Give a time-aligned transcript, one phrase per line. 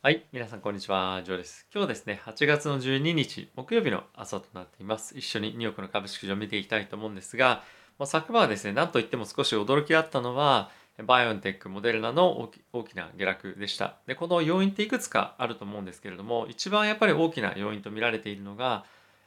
[0.00, 1.66] はい、皆さんこんにちは、ジョーです。
[1.74, 5.18] 今日ですね、8月の12日木曜日の朝となっています。
[5.18, 7.64] 一緒にニューヨークの株式市場を見ていきたいと思うんですが、
[7.98, 10.70] まあ、昨晩はですね、なんといっても少し驚きだったのは、
[11.04, 13.96] バイオンテック、モデルナの大きな下落でした。
[14.06, 18.84] で、この要因っていくつかあると思うんですけれども、一番やっぱり大きな要因と見られているのが、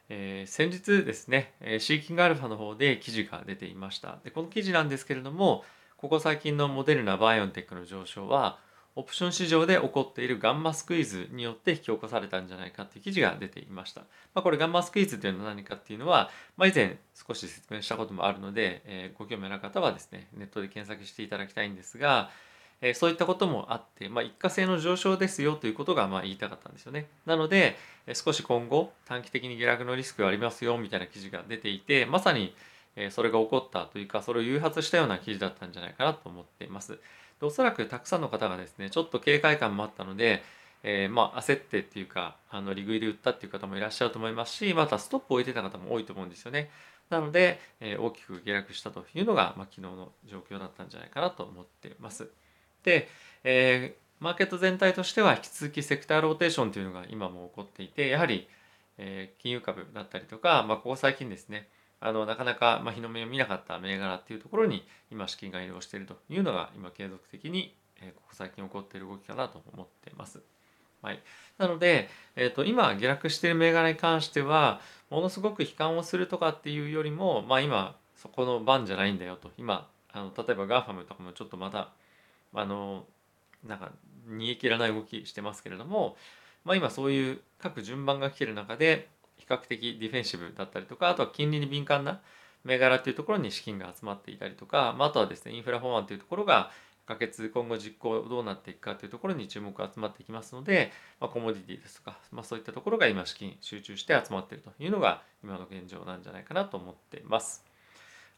[0.07, 4.19] えー、先日ですね、シーキングアルファの方で記事が出ていました。
[4.23, 5.65] で、この記事なんですけれども、
[5.97, 8.57] ここ最近のモデルナ、バイオンテックの上昇は、
[8.95, 14.01] オプション市場で起こっているガンマスクイズによって引き起こされたんじゃないかという記事が出ていました。
[14.01, 14.07] ま
[14.39, 22.29] あ、これガンマスクイズというのは何かっていうのは、まあ、以前少し説明したこともあるので、えー、ご興味ある方はですね、ネットで検索していただきたいんですが、
[22.81, 27.07] えー、そういったこともあって、まあ、一過性の上昇ですよということがまあ言いたかったんですよね。
[27.25, 27.77] なので、
[28.07, 32.53] えー、少し今後短期的に下落のリスクがありますよみたいな記事が出ていて、まさに
[33.11, 36.99] それが起こったというか、それを誘発したような記事だったんじゃないかなと思っています。
[37.41, 40.43] でおそらくたくさんの方がですねちょっと警戒感もあったので、
[40.83, 46.69] えー、まあ焦ってっていうかあの利食いで売ったっていう方もいらっしゃると思いますしまたストップを置いてた方も多いと思うんですよね。
[47.09, 52.29] なので、えー、大きく下落したというのが、まあ、昨日の状況だったんじゃないかなと思ってます。
[52.83, 53.09] で、
[53.43, 58.47] えー、マーケット全体としては引き続きセクターローテーションというのが今も起こっていてやはり、
[58.97, 61.67] えー、金融株だったりとか、まあ、ここ最近ですね
[62.03, 70.41] あのなかなか、ま、日の目を見なかった銘柄っていうところに今資金が移動しているというのが今継続的に、えここ最近起こっている動きかなと思ってます。
[71.03, 71.19] はい、
[71.57, 81.89] なので、えーと、今下落している銘柄に関してはものすごく悲観をするとかっていうよりも、まあ、今そこの番じゃないんだよと今あの例えば GAFAM とかもちょっとまた
[82.53, 83.05] あの
[83.65, 83.91] なんか
[84.27, 86.15] 煮え切らない動きしてますけれども、
[86.65, 89.09] まあ、今そういう各順番が来てる中で
[89.41, 92.21] 比較的ディフェンシブだったりとかあとは金利に敏感な
[92.63, 96.69] 銘柄っていうところに資金が集まっていたりとか、まあ、あとはですねインフラフォーマンというところが
[97.07, 107.65] 可決今後実行どうなっていくかというところに注目が集まっていきますので、まあ、コモディティですとか、まあ、そういったところが今資金集中して集まっているというのが今の現状なんじゃないかなと思っています。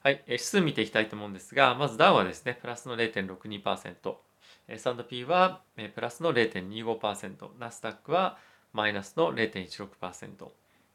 [0.01, 4.15] はい、指数見ていきたいと思うんですが、まずダウはですね、プラスの0.62%、
[4.67, 5.61] S&P は
[5.95, 8.37] プラスの0.25%、ナスダックは
[8.73, 10.47] マイナスの0.16%、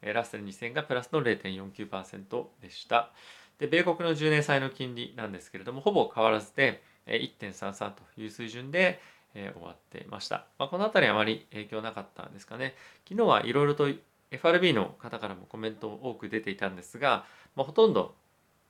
[0.02, 3.12] ラッセル2000がプラスの0.49%でした。
[3.58, 9.00] で、米国の10年債の金利なんですけれども、ほぼ変わらずで1.33という水準で
[9.34, 10.46] 終わっていました。
[10.58, 12.74] まあ、この辺りあまり影響なかったんですかね。
[13.08, 13.88] 昨日はいろいろと
[14.30, 17.24] FRB の方からもコメント多く出ていたんですが、
[17.56, 18.14] まあ、ほとんど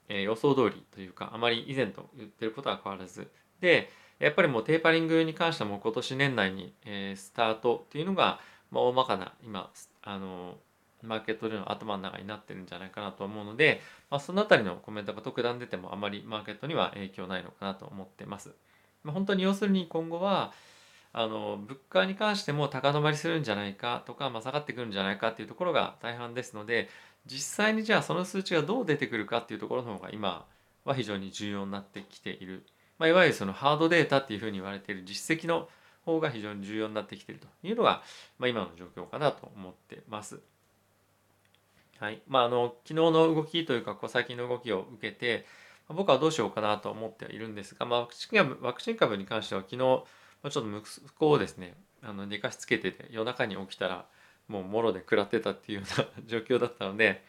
[0.08, 3.30] 予想通りというか、あまり以前と言ってることは変わらず、
[3.60, 6.74] で、やっぱりもうテーパリングに関してはもう今年年内に
[7.14, 8.40] スタートっていうのが、
[8.70, 9.70] まあ、大まかな今
[10.02, 10.56] あの
[11.02, 18.54] マーケットでの頭の中になってるんじゃないかなと思うので、まあ、その辺りのコメントが特段出てもあまりマーケットには影響ないのかなと思ってます。
[19.04, 20.52] まあ、本当に要するに今後は
[21.12, 26.88] あの物価に関しても高止まりするんじゃないかとか、まあ、下がってくるんじゃないかっていうところが大半ですので
[27.26, 30.44] 実際にじゃあその数値がどう出てくるかっていうところの方が今
[30.84, 32.66] は非常に重要になってきている、
[32.98, 35.68] まあ、いわゆるそのハードデータっていうふうに言われている実績の
[36.04, 38.02] 方が非常に重要になってきているというのが、
[38.38, 40.40] まあ、今の状況かなと思ってます。
[42.00, 45.46] はいまあ、あの昨日の動きというかこう最近の動きを受けて
[45.88, 50.02] 僕はどうしようかなと思っているんですが、まあ、ワクチン株ワクチン株に関しては昨日、ま
[50.44, 54.06] あ、ちょっと息子をですねあの寝かしつけてて夜中に起きたら
[54.46, 57.24] もうもろで食らってたっていうような 状況だったので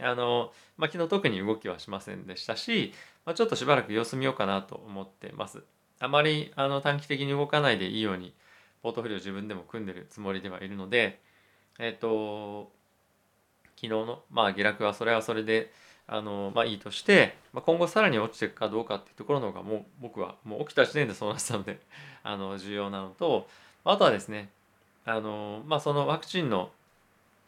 [0.00, 2.92] あの、まあ、昨日特に動きはしませんでしたし、
[3.24, 5.62] まあ、ちょっとしばらく様子見ようかなと思ってます。
[6.00, 8.32] あまりあの短期的に動かないでいいように
[8.82, 11.20] ポートフォリオ自分でも組んでるつもりではいるので、
[11.78, 12.72] えっ、ー、と
[13.80, 15.70] 昨日の、まあ、下落はそれはそれで
[16.08, 21.78] あの、まあ、いいとして、まあ、今後さらに落ちていくかどうかっていうところの方がもう僕はもう起きた時点でそうなってたので
[22.24, 23.48] あの重要なのと
[23.84, 24.50] あとはですね
[25.04, 26.72] あの、まあ、そのワクチンの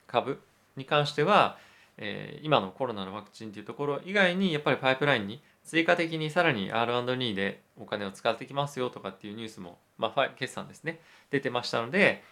[0.07, 0.41] 株
[0.77, 1.59] に関しては、
[1.97, 12.23] えー、今のコロナのワクチンっていうところ以外にやっぱりパイプラインに追加的にさらに R&D でお金を使ってきますよとかっていうニュースも、まあ、決算ですね出てましたので、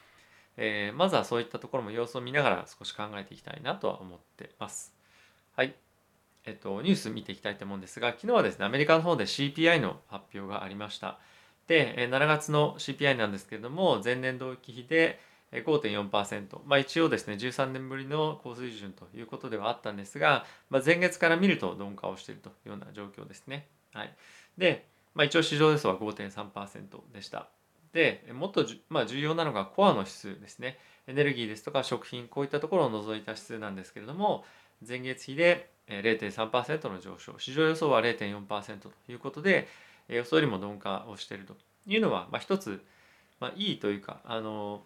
[0.61, 4.93] えー、まずはそういったところも様子を見ながら少し考えていきたいなとは思ってます。
[5.57, 5.75] はい。
[6.45, 11.19] えっと、ニュース見ていきたいと思うんですが、昨日はですね、アメリカの方で CPI の発表がありました。
[11.69, 15.21] で、7月の CPI なんですけれども、前年同期比で
[15.53, 23.69] 5.4%、まあ、一応ですね、13年ぶりの高水準ということではあったんですが、まあ、前月から見ると鈍化をしているというような状況ですね。
[23.93, 24.15] はい、
[24.57, 27.49] で、まあ、一応市場予想は5.3%でした。
[27.93, 30.79] でもっとまあ、重要なのがコアの指数ですね。
[31.07, 34.45] エネルギーですとか食品こういったところを除いた指数なんですけれども
[34.87, 37.39] 前月比で0.3%の上昇。
[37.39, 39.69] 市場予想は0.4%ということで
[40.09, 41.57] 予想よりも鈍化をしていると
[41.87, 42.83] いうのは、まあ、一つ、
[43.41, 44.83] まあ、いいというかあの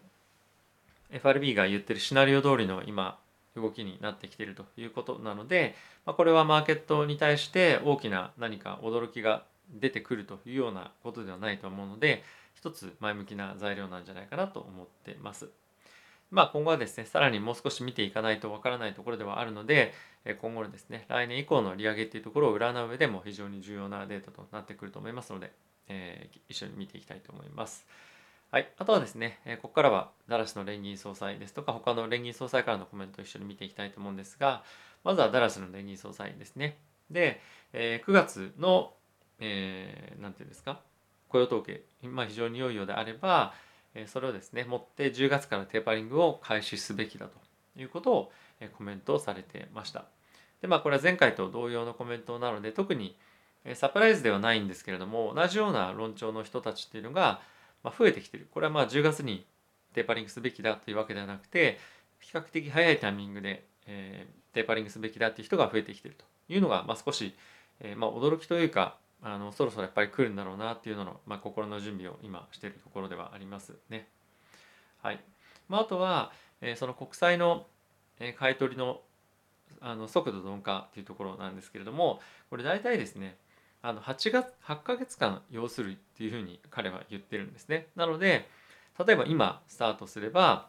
[1.11, 3.19] FRB が言ってるシナリオ通りの今
[3.57, 5.75] 動きになってきているということなので、
[6.07, 9.45] まあ、これはマーケットに対して大きな何か驚きが
[9.75, 12.23] 出てくるというようなことではないと思うので
[12.63, 15.51] 一つ前向きな材料なんじゃないかなと思ってます。
[16.31, 19.93] まあ今後はですねさらにもう少し見ていかないとわからないところではあるので
[20.41, 25.53] 今後のですね来年以降の利上げっていうところを占う上でも非常に重要なデータとなってくると思いますので、
[25.89, 27.85] えー、一緒に見ていきたいと思います。
[28.53, 34.63] はい、あとはですね、えここからはダラスの連銀総裁ですとか他の連銀総裁からのコメントを一緒に見ていきたいと思うんですが
[35.05, 36.77] まずはダラスの連銀総裁ですね
[37.11, 37.41] で、
[37.73, 38.93] えー、9月の
[39.41, 40.81] 何、えー、て言うんですか
[41.33, 43.55] 雇用統計、まあ、非常に良いようであれば、
[44.07, 47.33] それをですね持って10月からテーパリングを開始すべきだと
[47.81, 48.33] いうことを、
[48.79, 50.05] コメントされてました。
[50.61, 53.17] でまあこれは前回と同様のコメントなので特に
[53.75, 57.41] サプライズではないんですけれども同じような論調の人たちっていうのが、
[57.99, 58.47] 増えてきてる。
[58.53, 59.45] これはまあ10月に
[59.93, 61.79] テーパリングすべきだというわけではなくて
[62.21, 67.35] 比較的早いタイミングで、えー、テーパリングすべきだという人が増えてきてるというのが、まあ、少し、
[67.81, 74.09] えー、まあ驚きというかあのそろそろやっぱり来るんだろうなっていうのの、まあ、心の準備を今しているところではありますね。
[75.01, 75.21] はい
[75.69, 77.67] まあ、あとは、えー、その国債の、
[78.19, 79.01] えー、買い取りの
[79.81, 82.21] あの速度鈍化というところなんですけれども
[82.51, 83.37] これ大体ですね
[83.81, 87.89] あの8月8ヶ月間要するっていうふうに彼は言ってるんですね。
[87.97, 88.49] なので
[89.05, 90.69] 例えば今スタートすれば、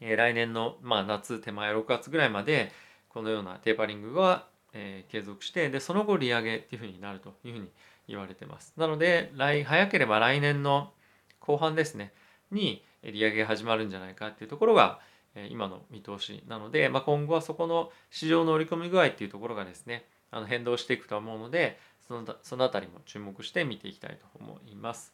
[0.00, 2.70] えー、来年の、まあ、夏手前6月ぐらいまで
[3.08, 7.68] このようなテーパリングが、えー、継続してでその後利上げっていうふうになるというふうに
[8.06, 8.74] 言われてます。
[8.76, 10.92] なので来早ければ来年の
[11.40, 12.12] 後半ですね
[12.50, 15.00] に利上げが始まるんじゃないかっていうところが
[15.50, 25.12] 今の見通しなので、まあ、今後はそこの市場の織り込み具合っていうところがですねあの変動していくとは思うのでそのその辺りも注目して見ていきたいと思います。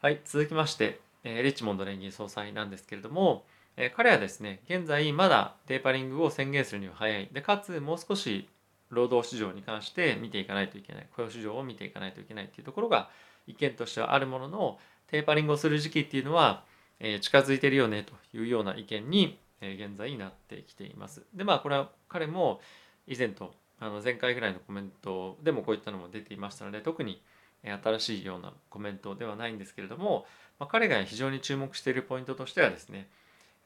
[0.00, 3.44] はい、続きまして、えリッチモンド連銀総裁なんですけれども、
[3.80, 7.28] え彼はですね、現在まだテーパリングを宣言するには早い。
[7.32, 8.48] で、かつもう少し
[8.90, 11.06] 労働市場に関して見ていかないといけない。
[11.14, 13.08] 雇用市場を見ていかないといけないっていうところが
[13.46, 16.64] 意見としてはあるものの、テーパリングをする時期っていうのは、
[16.98, 21.24] え近づいてるよねというような意見に、え現在になってきています。
[21.32, 22.60] で、まあこれは彼も
[23.06, 27.22] 以前とあの前回ぐらいのコメントでもこういったのも出ていましたので特に
[27.62, 30.26] 新しいようなコメントではないんですけれども、
[30.58, 33.08] まあ、彼が非常に注目しているポイントとしてはですね、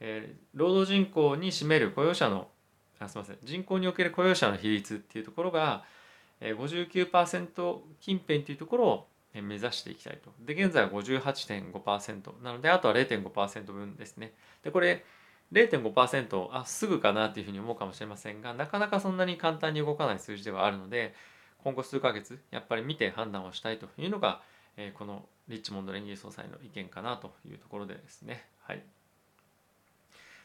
[0.04, 2.48] えー、労働人口に占める雇用者の
[2.98, 5.84] あすみません人口における雇用者の比率っていうところが
[6.42, 10.30] え59%近辺というところを目指していきたいと。
[10.40, 14.32] で現在は58.5%なのであとは0.5%分ですね。
[14.62, 15.04] でこれ
[15.52, 21.14] 0.5%あすぐかなっていうふうに思うかもしれませんがなかなかそんなに簡単に動かない数字ではあるので
[21.62, 24.40] 今後数ヶ月やっぱり見て判断をしたいというのが、
[24.76, 28.46] えー、このリッチモンド連銀総裁の意見かなというところでですね。
[28.62, 28.82] はい、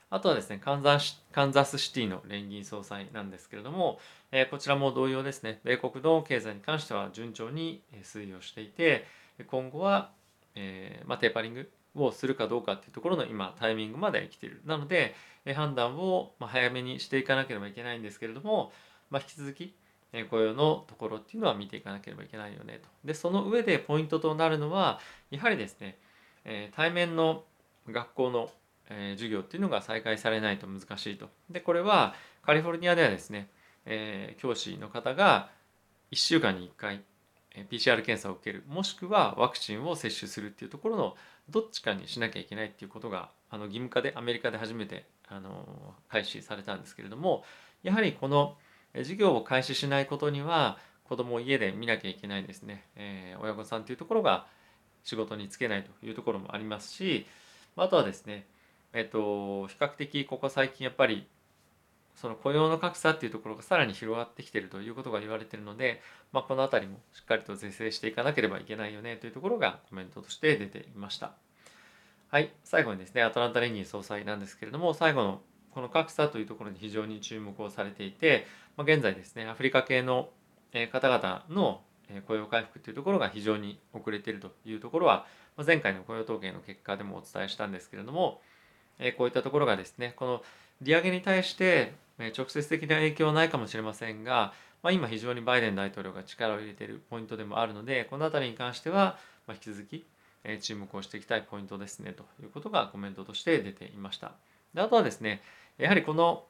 [0.10, 4.00] あとはですねカンザスカンザスシティの連銀総裁なんですけれども、
[4.32, 9.06] えー、こちらも同様ですね米国の経済に関しては順調に推移をしていて
[9.48, 10.12] 今後は、
[10.56, 14.62] えーまあ、テーパリングをするかどうかっていうところの今タイミングまで来ている。
[14.66, 15.16] なので
[15.56, 18.72] 判断を早めにしていかなければいけないんですけれども、
[19.10, 19.74] まあ、引き続き
[20.30, 22.90] 雇用のところっていうのは見ていかなければいけないよねと。
[23.06, 25.00] でその上でポイントとなるのは
[25.32, 25.98] やはりですね
[26.46, 27.44] え対面の
[27.88, 28.50] 学校の
[28.90, 31.30] え授業っていうのが再開されないと難しいと。
[31.50, 33.50] でこれはカリフォルニアではですね
[33.86, 35.50] え教師の方が
[36.12, 37.02] 1週間に1回
[37.70, 41.16] PCR 検査を受けるもしくはワクチンを接種するっていうところの
[41.50, 47.44] どっちかにしなきゃいけないっていうことがあの義務化でアメリカで初めてあの開始されたんですけれども
[47.84, 48.58] やはりこの
[48.94, 54.46] 授業を開始しないことには子供を家で見なきゃいけないですね、えー、親御さんというところが
[55.04, 57.26] 仕事に就けないというところもありますし
[57.78, 58.46] あとはですね
[58.98, 61.28] えっと比較的ここ最近やっぱり
[62.16, 66.02] その雇用の格差っていうところがさらに広がってきてるということが言われてるので、
[66.32, 71.34] まあ、この辺りもしっかりと是正していかなければいけないよねというところがコメントとして出ていました。
[72.30, 80.30] はい、最後にですねアトランタ連銀総裁なんですけれども最後のこの格差というところに非常に注目をされていて、まあ、現在ですねアフリカ系の
[80.92, 81.82] 方々の
[82.26, 85.28] 雇用回復というところが非常に遅れているというところは
[85.66, 88.42] 前回の雇用統計の結果でもお伝えしたんですけれども
[89.18, 90.44] こういったところがですねこの
[90.82, 99.18] 利上げに対して直接的な影響はないかもしれませんが、まあ、今非常にバイデン大統領が力を入れているポイントでもあるのでこの辺りに関しては
[99.50, 100.06] 引き続き
[100.62, 104.32] 注目をしていきたいポイントですねということがコメントとして出ていました。
[104.74, 105.42] であとはですね
[105.78, 106.44] やはりこの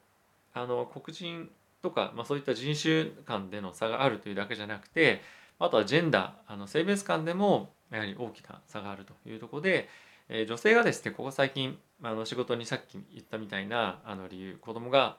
[0.54, 1.50] あの黒人
[1.82, 5.20] とか、まあ、そういった人種間での差があるというだけじゃなくて
[5.58, 9.88] あとはジェンダーあの性別間でもやはり大きな差があるというところで
[10.28, 15.16] え、女性がですねここ最近あの仕事にさっき言ったみたいなあの理由子供が、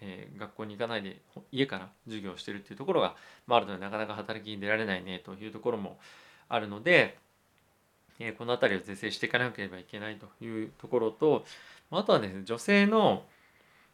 [0.00, 1.20] えー、学校に行かないで
[1.52, 3.14] 家から授業をしてるっていうところが、
[3.46, 5.98] まあ、あるのでなかなか働きに出られないねというところも
[6.48, 7.18] あるので、
[8.18, 11.44] えー、この辺りを是正していかなければいけないというところと
[11.90, 13.24] あとはですね女性の、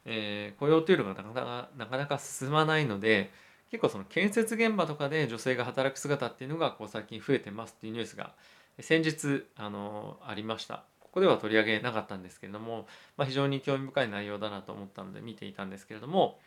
[0.04, 3.30] えー、雇用というのがなかなかなかなか進まないので
[3.70, 8.32] 結構その建設現場とかで女性が働く姿っていうのがこう最近増えてますっていうニュースが
[8.80, 10.84] 先日あのありました。
[11.00, 16.40] ここでは取り上げなかったんですけれども、まあ、非常に興味深い内容だなと思ったので見ていたんですけれども、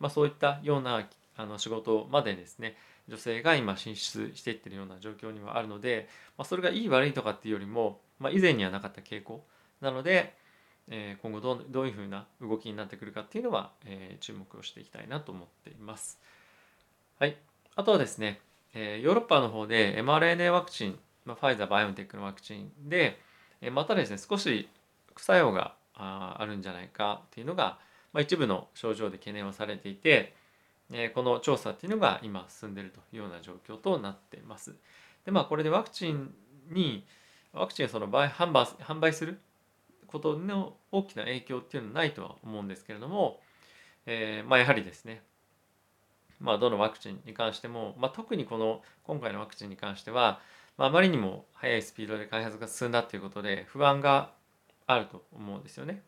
[0.00, 2.76] まあ、そういったようなあの仕事までですね
[3.08, 9.44] 女性が今進出していってるような状況にはあるので、まあ、それがいい悪いとかっていうよりも、まあ、以前にはなかった傾向
[9.82, 10.34] なので、
[10.88, 16.18] えー、今後どうどういうふうな動きになってくるかっていうのは、えー、注目をしていきたいなと思っています。
[17.18, 17.36] はい、
[17.76, 18.40] あとはですね、
[18.74, 23.18] えー、ヨーロッパの方で mRNA ワクチン、まあ、ファイザーバイオンテックのワクチンで、
[23.60, 24.68] え、またですね少し
[25.06, 27.78] 副作用があるんじゃないかっていうのが、
[28.12, 30.34] まあ、一部の症状で懸念をされていて、
[30.92, 34.74] え、この調査っていうのが今進んでいるというような状況となっています。
[35.24, 36.34] でまあこれでワクチン
[36.70, 37.06] に
[37.52, 39.40] ワクチンをその販売販売する
[40.06, 43.40] ことの大きな影響っていうのはないとは思うんですけれども、
[44.06, 45.22] えー、まあやはりですね
[46.40, 50.40] まあ、どのワクチンに関しても、まあ、特にこの今回のワクチンに関しては、
[50.76, 54.32] まあ、まりにも速いスピードで開発が進んだということで不安が
[54.86, 56.02] あると思うんですよね。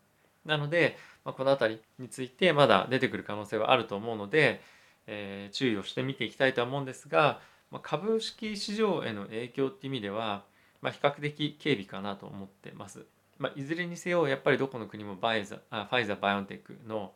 [0.44, 4.60] なので、まあ、この辺りについてまだ出てくる可能性はあると思うので、
[5.06, 10.44] えー、注意をして見ていきたいとは思うんですが、まあ、株式市場への影響っていう意味では、
[10.82, 13.04] まあ、比較的軽微かなと思ってます。
[13.38, 17.12] まあ、いずれにせよやっぱりどこの国もバイザあファイザーバイオンテックの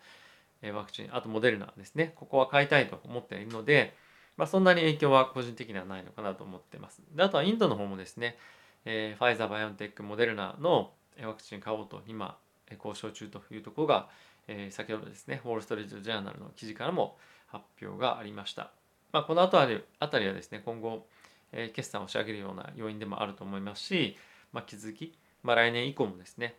[0.74, 3.94] ワクチンあとモデルナですねここは買いたいと思っているので、
[4.40, 7.02] まあ、そんなに影響は個人的にはないのかなと思ってます。
[7.14, 8.38] であとはインドの方もですね、
[8.86, 10.92] えー、ファイザーバイオンテックモデルナの
[11.22, 12.38] ワクチン買おうと今
[12.82, 14.08] 交渉中というところが、
[14.48, 17.18] えー、先ほどですねウォール・ストリート・ジャーナルの記事からも
[17.48, 18.70] 発表がありました、
[19.12, 21.06] まあ、この後あたりはですね今後、
[21.52, 24.16] えー、決算を仕上げるような要因でもあると思いますし、
[24.54, 26.54] まあ、引き続き、まあ、来年以降もですね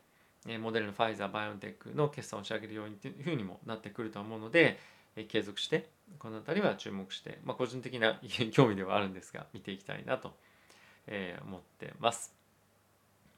[0.59, 4.79] モデルのファイザー、バイオンテックの決算を仕上げるようにというふうにもなってくると思うので、
[5.27, 5.89] 継続して
[6.19, 8.19] この辺りは注目して、まあ、個人的な
[8.51, 10.35] 興味ではあるんですが見ていきたいなと
[11.43, 12.35] 思ってます。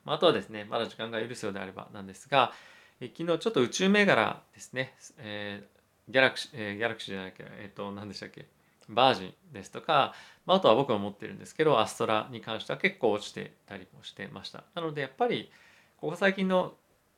[0.06, 2.54] あとはですねまだ時間が許すようであればなんですが
[3.00, 8.48] 昨日ちょっと宇宙銘柄ですね、えー、ギャラクシー、えー、ギャラクシーじゃないけど、えっ、ー、と何でしたっけ
[8.90, 10.14] バージンですとか、
[10.46, 15.50] まあ、あとは僕は持ってるんですけどアストラに関しては結構落ちてたりもしてましたなのでやっぱり
[15.98, 16.74] ここ最近の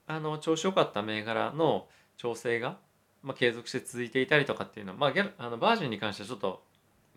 [0.07, 2.77] あの調子良かった銘柄の調整が、
[3.25, 6.61] まあ、継続して続いていたりとかっていうのは、まあ、ギャあのバージョンに関してはちょっと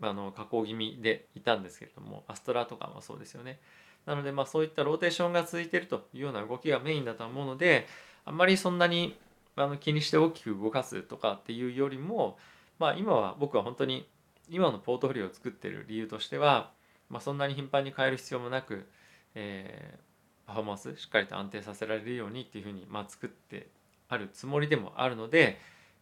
[0.01, 3.59] あの加工気味でいたんですけれどもアストラとかもそうですよね。
[4.05, 7.85] なのでまあそういったローテーションが続いているというような動きがメインだと思うので
[8.25, 9.15] あんまりそんなに
[9.55, 12.37] あの気にして大きく動かすとかっていうよりも、
[12.79, 14.07] まあ、今は僕は本当に
[14.49, 16.71] 今のポートフォリオを作ってる理由としては、
[17.09, 18.87] まあ、そんなに頻繁に変える必要もなく、
[19.35, 20.09] えー
[20.49, 23.67] パフォーマンスしっかりと安定させられるようにっていうふうに、まあ、作って
[24.07, 25.59] あるつもりでもあるので、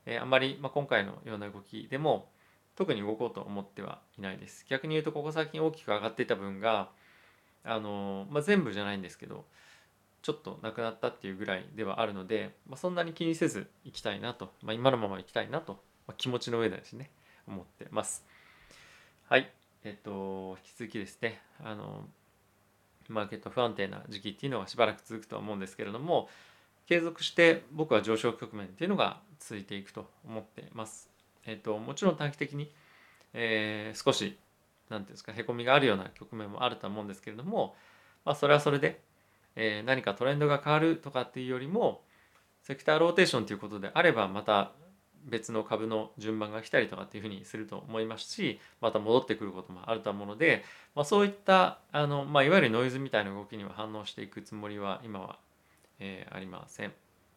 [0.08, 2.30] えー、あんまり、まあ、今回のような動きでも
[2.76, 4.66] 特に動こうと思ってはいないです。
[4.68, 6.90] 逆に言うとここ最近大きく上がっていた分が
[7.64, 9.44] あのー、まあ、全部じゃないんですけど
[10.22, 15.74] ちょっとなくなったっていうぐらいではあるので、まあ、そんなに気にせずいきたいなと、まあ、今のままいきたいなと、
[16.08, 17.10] まあ、気持ちの上でですね
[17.48, 18.26] 思ってます。
[19.28, 19.52] はい。
[19.84, 22.08] えっと引き続きですねあの
[23.10, 26.30] マーケット不安定な時期っていうのがしばらく続くとは思うんですけれども
[26.88, 31.10] 継続して僕は上昇局面っていうのが続いていくと思ってます。
[31.46, 32.72] えっ、ともちろん短期的に、
[33.34, 34.38] えー、少し
[34.90, 37.76] 何ていうんですかへこみがあるような局面もあるとは思うんですけれども、
[38.26, 39.02] まあ、それはそれで、
[39.56, 42.02] えー、何かトレンドが変わるとかっていうよりも
[42.64, 44.72] セクターローテーションということであればまた
[45.26, 50.64] 別の株の順番が来たりとかっていうふうにすると思いますしまた戻ってくることもあると思うので、
[50.96, 55.38] まあ、そういったあの、まあ、いわゆるノイズみたいな動きには反応していくつもりは今は、
[56.00, 56.94] えー、ありません。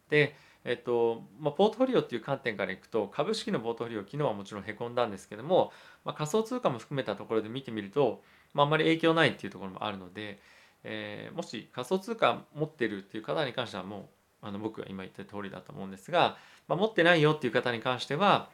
[0.09, 5.73] で、えっとまあ、ポートフォリオっていう観点からいくと株式のポートフォリオ昨日はもちろんへこんだんですけども、
[6.05, 10.38] まあ、仮想通貨も含めたところで見てみると、まあ、あんまり影響ないっていうところもあるので、
[10.85, 14.11] えー、もし仮想通貨持ってるっていう方に関してはも
[14.43, 16.37] うあの僕が今言った通りだと思うんですが、
[16.69, 18.50] まあ、持ってないよっていう方に関しては、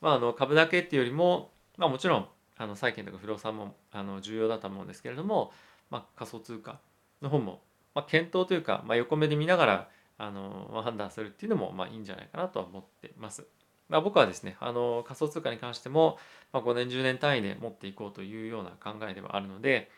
[0.00, 2.28] まあ、あの株だけっていうよりも、まあ、もちろん
[2.58, 5.52] あの債券とか不動産もあの重要だと思うんですけれども、
[5.90, 6.80] まあ、仮想通貨
[7.20, 7.60] の方も、
[7.94, 9.88] まあ、検討というか、まあ、横目で見ながら
[10.18, 13.46] あの、判断するっていうのもまあいいんじゃないかなとは思ってます。
[13.88, 16.18] まあ、僕はですねあの仮想通貨に関しても、
[16.52, 19.92] まあ、5年10年単位で持っていこうというような考えではあるので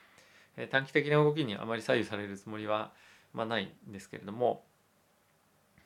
[0.58, 2.92] え短期的な動きにあまり左右されるつもりは
[3.34, 4.64] まあ、ないんですけれども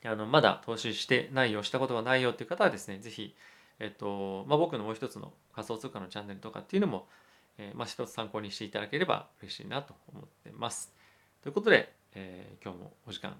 [0.05, 3.35] あのまだ投資してないよしたことがないよっていう方はですね是非、
[3.79, 7.07] えっとまあ、僕のもう一つの仮想通貨のチャンネルとかっていうのも、
[7.57, 10.93] えー、まあ、一つ参考にしていただければ嬉しいなと思ってます。
[11.41, 13.39] ということで、えー、今日もお時間